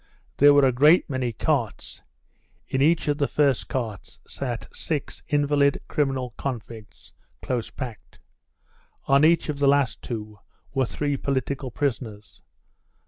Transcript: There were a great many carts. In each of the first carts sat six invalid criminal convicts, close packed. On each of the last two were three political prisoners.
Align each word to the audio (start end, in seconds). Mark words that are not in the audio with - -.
There 0.37 0.51
were 0.55 0.65
a 0.65 0.71
great 0.71 1.07
many 1.11 1.31
carts. 1.31 2.01
In 2.67 2.81
each 2.81 3.07
of 3.07 3.19
the 3.19 3.27
first 3.27 3.67
carts 3.67 4.17
sat 4.27 4.67
six 4.73 5.21
invalid 5.27 5.79
criminal 5.87 6.33
convicts, 6.39 7.13
close 7.43 7.69
packed. 7.69 8.19
On 9.05 9.23
each 9.23 9.47
of 9.47 9.59
the 9.59 9.67
last 9.67 10.01
two 10.01 10.39
were 10.73 10.87
three 10.87 11.17
political 11.17 11.69
prisoners. 11.69 12.41